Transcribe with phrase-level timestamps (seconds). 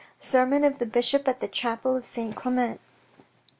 [0.17, 2.79] Sermon oj the Bishop at the Chapel of Saint Clement.